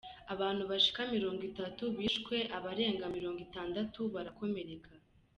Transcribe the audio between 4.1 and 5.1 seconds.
barakomereka.